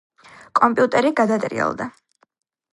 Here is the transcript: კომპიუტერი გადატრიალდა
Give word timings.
კომპიუტერი 0.59 1.13
გადატრიალდა 1.21 1.91